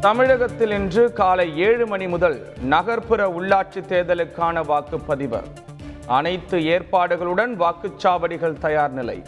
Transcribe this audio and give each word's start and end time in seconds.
தமிழகத்தில் 0.00 0.70
இன்று 0.70 1.12
காலை 1.12 1.58
ஏழு 1.58 1.86
மணி 1.86 2.06
முதல் 2.08 2.52
நகர்ப்புற 2.60 3.28
உள்ளாட்சி 3.28 3.80
தேர்தலுக்கான 3.80 4.62
வாக்குப்பதிவு. 4.64 5.42
அனைத்து 6.06 6.58
ஏற்பாடுகளுடன் 6.58 7.56
வாக்குச்சாவடிகள் 7.56 8.58
தயார் 8.58 8.90
நிலை. 8.90 9.22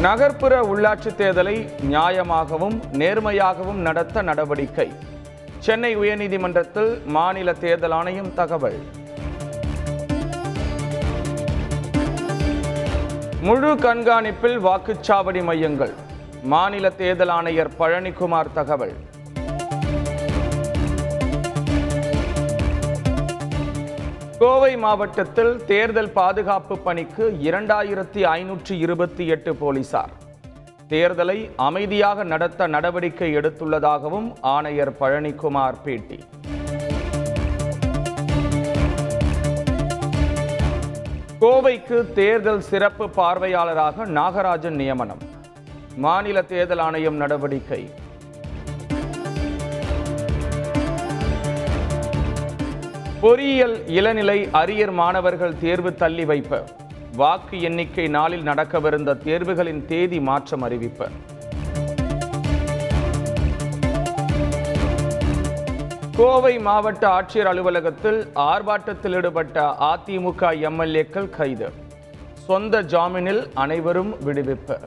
நகர்ப்புற 0.00 0.60
உள்ளாட்சி 0.60 1.10
தேர்தலை 1.18 1.68
நியாயமாகவும் 1.90 2.80
நேர்மையாகவும் 2.92 3.80
நடத்த 3.88 4.22
நடவடிக்கை. 4.22 4.92
சென்னை 5.58 5.96
உயர்நீதிமன்றத்தில் 5.96 7.04
மாநில 7.04 7.52
தேர்தல் 7.52 7.90
ஆணையம் 7.90 8.34
தகவல். 8.34 8.78
முழு 13.40 13.74
கண்காணிப்பில் 13.74 14.58
வாக்குச்சாவடி 14.58 15.42
மையங்கள். 15.42 16.06
மாநில 16.42 16.90
தேர்தல் 16.90 17.28
ஆணையர் 17.28 17.70
பழனிக்குமார் 17.78 18.52
தகவல். 18.54 18.92
கோவை 24.38 24.76
மாவட்டத்தில் 24.76 25.64
தேர்தல் 25.66 26.10
பாதுகாப்பு 26.10 26.78
பணிக்கு 26.78 27.36
இரண்டாயிரத்தி 27.42 28.24
ஐநூற்றி 28.24 28.72
இருபத்தி 28.72 29.26
எட்டு 29.26 29.54
போலீசார். 29.54 30.10
தேர்தலை 30.88 31.50
அமைதியாக 31.56 32.22
நடத்த 32.22 32.66
நடவடிக்கை 32.66 33.36
எடுத்துள்ளதாகவும் 33.36 34.32
ஆணையர் 34.40 34.92
பழனிக்குமார் 34.92 35.82
பேட்டி. 35.84 36.24
கோவைக்கு 41.40 42.12
தேர்தல் 42.12 42.60
சிறப்பு 42.60 43.08
பார்வையாளராக 43.08 44.06
நாகராஜன் 44.06 44.78
நியமனம். 44.82 45.36
மாநில 45.98 46.42
தேர்தல் 46.42 46.78
ஆணையம் 46.78 47.14
நடவடிக்கை. 47.14 47.90
பொறியியல் 53.20 53.86
இளநிலை 53.86 54.48
அரியர் 54.52 54.92
மாணவர்கள் 54.92 55.58
தேர்வு 55.58 55.94
தள்ளி 55.94 56.24
வைப்ப. 56.24 56.64
வாக்கு 57.16 57.60
எண்ணிக்கை 57.60 58.06
நாளில் 58.06 58.42
நடக்கவிருந்த 58.42 59.14
தேர்வுகளின் 59.14 59.84
தேதி 59.84 60.20
மாற்றம் 60.20 60.62
அறிவிப்பு. 60.62 61.08
கோவை 66.16 66.58
மாவட்ட 66.58 67.08
ஆட்சியர் 67.08 67.50
அலுவலகத்தில் 67.52 68.28
ஆர்ப்பாட்டத்தில் 68.34 69.14
ஈடுபட்ட 69.14 69.74
அதிமுக 69.80 70.52
எம்எல்ஏக்கள் 70.68 71.30
கைது. 71.30 71.72
சொந்த 72.34 72.82
ஜாமீனில் 72.82 73.50
அனைவரும் 73.54 74.16
விடுவிப்பு. 74.24 74.78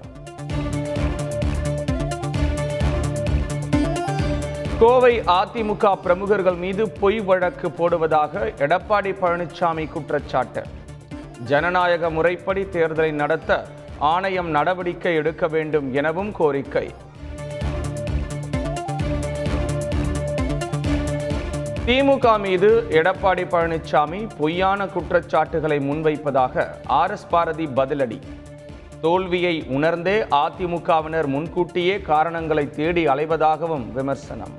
கோவை 4.81 5.19
அதிமுக 5.19 5.89
பிரமுகர்கள் 6.03 6.55
மீது 6.55 6.89
பொய் 6.89 7.19
வழக்கு 7.19 7.67
போடுவதாக 7.69 8.43
எடப்பாடி 8.65 9.11
பழனிசாமி 9.21 9.89
குற்றச்சாட்டு. 9.89 10.63
ஜனநாயக 11.43 12.09
முறைப்படி 12.09 12.63
தேர்தலை 12.63 13.11
நடத்த 13.11 13.67
ஆணையம் 13.99 14.49
நடவடிக்கை 14.49 15.13
எடுக்க 15.15 15.47
வேண்டும் 15.47 15.93
எனவும் 15.93 16.31
கோரிக்கை. 16.31 16.91
திமுக 21.85 22.39
மீது 22.39 22.87
எடப்பாடி 22.89 23.45
பழனிசாமி 23.55 24.29
பொய்யான 24.37 24.87
குற்றச்சாட்டுகளை 24.87 25.79
முன்வைப்பதாக 25.89 26.67
ஆர் 26.85 27.11
எஸ் 27.11 27.29
பாரதி 27.29 27.65
பதிலடி. 27.65 28.21
தோல்வியை 29.01 29.65
உணர்ந்தே 29.67 30.17
அதிமுகவினர் 30.39 31.25
முன்கூட்டியே 31.25 32.01
காரணங்களை 32.01 32.69
தேடி 32.69 33.07
அலைவதாகவும் 33.07 33.91
விமர்சனம். 33.91 34.53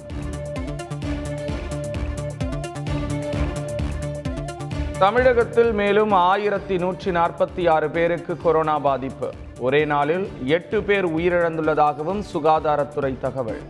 தமிழகத்தில் 5.02 5.72
மேலும் 5.72 6.12
ஆயிரத்தி 6.12 6.78
நூற்றி 6.78 7.10
நாற்பத்தி 7.10 7.68
ஆறு 7.68 7.90
பேருக்கு 7.90 8.36
கொரோனா 8.36 8.78
பாதிப்பு. 8.78 9.30
ஒரே 9.58 9.84
நாளில் 9.84 10.28
எட்டு 10.44 10.82
பேர் 10.82 11.06
உயிரிழந்துள்ளதாகவும் 11.06 12.22
சுகாதாரத்துறை 12.32 13.18
தகவல். 13.18 13.62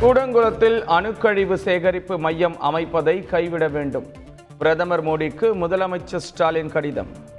கூடங்குளத்தில் 0.00 0.78
அணுக்கழிவு 0.98 1.54
சேகரிப்பு 1.54 2.18
மையம் 2.18 2.56
அமைப்பதை 2.62 3.26
கைவிட 3.26 3.68
வேண்டும். 3.68 4.06
பிரதமர் 4.58 5.04
மோடிக்கு 5.04 5.54
முதலமைச்சர் 5.64 6.26
ஸ்டாலின் 6.30 6.72
கடிதம். 6.72 7.30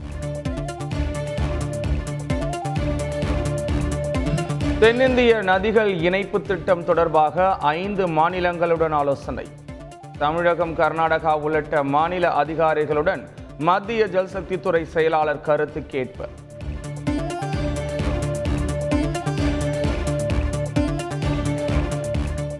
தென்னிந்திய 4.84 5.36
நதிகள் 5.36 6.02
இணைப்பு 6.02 6.42
திட்டம் 6.42 6.84
தொடர்பாக 6.84 7.58
ஐந்து 7.58 8.08
மாநிலங்களுடன் 8.08 8.94
ஆலோசனை. 8.94 9.46
தமிழகம் 10.18 10.74
கர்நாடகா 10.76 11.34
உள்ளிட்ட 11.34 11.84
மாநில 11.84 12.32
அதிகாரிகளுடன் 12.32 13.28
மத்திய 13.58 14.06
ஜல்சக்தித்துறை 14.06 14.82
செயலாளர் 14.84 15.42
கருத்து 15.42 15.86
கேட்பு. 15.86 16.26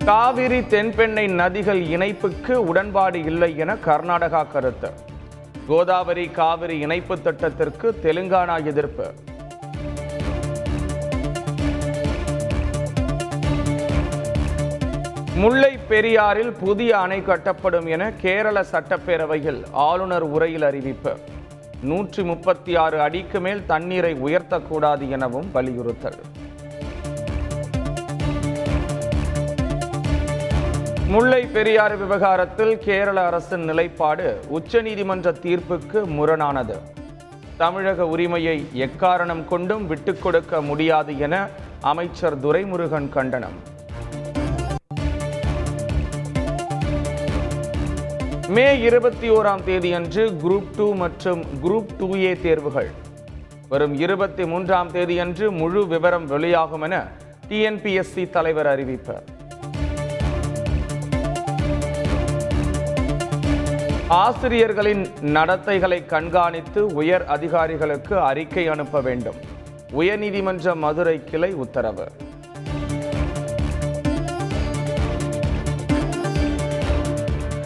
காவிரி 0.06 0.60
தென்பெண்ணை 0.60 1.26
நதிகள் 1.42 1.82
இணைப்புக்கு 1.90 2.54
உடன்பாடு 2.54 3.24
இல்லை 3.24 3.58
என 3.58 3.76
கர்நாடகா 3.76 4.46
கருத்து. 4.52 4.92
கோதாவரி 5.68 6.28
காவிரி 6.30 6.80
இணைப்பு 6.80 7.22
திட்டத்திற்கு 7.22 8.00
தெலுங்கானா 8.04 8.66
எதிர்ப்பு. 8.66 9.14
முல்லை 15.36 15.78
பெரியாறில் 15.90 16.52
புதிய 16.52 16.98
அணை 16.98 17.20
கட்டப்படும் 17.20 17.88
என 17.90 18.12
கேரள 18.12 18.66
சட்டப்பேரவையில் 18.72 19.64
ஆளுநர் 19.72 20.22
உரையில் 20.22 20.62
அறிவிப்பு. 20.62 21.18
நூற்றி 21.82 22.24
முப்பத்தி 22.24 22.76
ஆறு 22.76 23.02
அடிக்கு 23.02 23.40
மேல் 23.40 23.66
தண்ணீரை 23.66 24.14
உயர்த்தக்கூடாது 24.14 25.10
எனவும் 25.10 25.52
வலியுறுத்தல். 25.52 26.20
முல்லை 31.08 31.46
பெரியாறு 31.46 31.98
விவகாரத்தில் 31.98 32.78
கேரள 32.78 33.26
அரசின் 33.26 33.64
நிலைப்பாடு 33.64 34.40
உச்சநீதிமன்ற 34.54 35.32
தீர்ப்புக்கு 35.32 36.06
முரணானது. 36.06 36.78
தமிழக 37.58 38.08
உரிமையை 38.08 38.68
எக்காரணம் 38.74 39.48
கொண்டும் 39.48 39.88
விட்டுக் 39.88 40.22
கொடுக்க 40.22 40.62
முடியாது 40.62 41.18
என 41.18 41.48
அமைச்சர் 41.82 42.40
துரைமுருகன் 42.40 43.10
கண்டனம். 43.10 43.72
மே 48.48 48.80
இருபத்தி 48.80 49.32
ஓராம் 49.32 49.64
தேதியன்று 49.64 50.30
குரூப் 50.44 50.68
டூ 50.76 50.96
மற்றும் 50.96 51.44
குரூப் 51.64 51.86
டூ 51.98 52.16
ஏ 52.16 52.34
தேர்வுகள். 52.34 52.90
வரும் 53.70 54.00
இருபத்தி 54.00 54.46
மூன்றாம் 54.46 54.92
தேதியன்று 54.92 55.52
முழு 55.52 55.88
விவரம் 55.88 56.26
வெளியாகும் 56.26 56.82
என 56.82 57.08
டிஎன்பிஎஸ்சி 57.50 58.30
தலைவர் 58.30 58.68
அறிவிப்பு. 58.68 59.24
ஆசிரியர்களின் 64.08 65.08
நடத்தைகளை 65.22 66.06
கண்காணித்து 66.06 66.86
உயர் 66.86 67.26
அதிகாரிகளுக்கு 67.26 68.20
அறிக்கை 68.20 68.68
அனுப்ப 68.68 69.02
வேண்டும். 69.02 69.36
உயர்நீதிமன்ற 69.94 70.76
மதுரை 70.76 71.24
கிளை 71.24 71.54
உத்தரவு. 71.54 72.08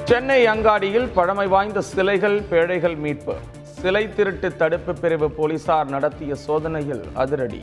சென்னை 0.10 0.46
அங்காடியில் 0.48 1.08
பழமை 1.14 1.48
வாய்ந்த 1.48 1.82
சிலைகள் 1.82 2.36
பேழைகள் 2.52 2.96
மீட்பு. 2.98 3.34
சிலை 3.62 4.14
திருட்டு 4.14 4.56
தடுப்பு 4.56 4.94
பிரிவு 4.94 5.32
போலீசார் 5.32 5.90
நடத்திய 5.90 6.36
சோதனையில் 6.36 7.02
அதிரடி. 7.14 7.62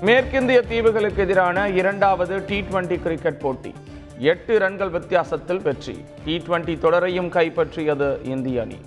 மேற்கிந்திய 0.00 0.60
தீவுகளுக்கு 0.72 1.22
எதிரான 1.26 1.68
இரண்டாவது 1.68 2.44
டி 2.44 2.60
டுவெண்டி 2.60 3.02
கிரிக்கெட் 3.02 3.40
போட்டி. 3.40 3.74
எட்டு 4.18 4.58
ரன்கள் 4.58 4.90
வித்தியாசத்தில் 4.90 5.62
வெற்றி. 5.62 6.04
டி 6.24 6.42
டுவெண்டி 6.48 6.76
தொடரையும் 6.78 7.30
கைப்பற்றியது 7.38 8.26
இந்திய 8.26 8.60
அணி. 8.62 8.80